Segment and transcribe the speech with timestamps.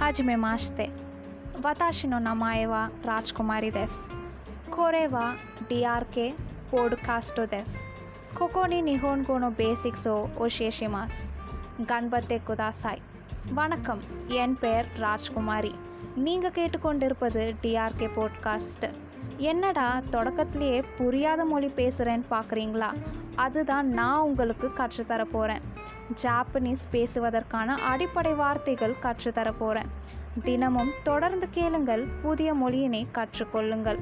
[0.00, 0.90] はじめまして。
[1.62, 4.10] 私の名前はラーチコマリです。
[4.70, 5.34] これは
[5.68, 6.34] DRK
[6.70, 7.78] ポッドキャストです。
[8.34, 11.32] ここに日本語のベーシックスを教えします。
[11.86, 13.02] 頑張ってください。
[13.54, 15.74] வணக்கம் என் பெயர் ராஜ்குமாரி
[16.16, 18.90] நீங்கள் கேட்டுக்கொண்டிருப்பது டிஆர்கே போட்காஸ்ட்
[19.36, 22.90] என்னடா தொடக்கத்திலேயே புரியாத மொழி பேசுகிறேன்னு பார்க்குறீங்களா
[23.34, 25.60] அதுதான் நான் உங்களுக்கு கற்றுத்தர போகிறேன்
[26.23, 29.91] ஜாப்பனீஸ் பேசுவதற்கான அடிப்படை வார்த்தைகள் கற்றுத்தர போகிறேன்
[30.43, 33.99] தினமும் தொடர்ந்து கேளுங்கள் புதிய மொழியினை கற்றுக்கொள்ளுங்கள்.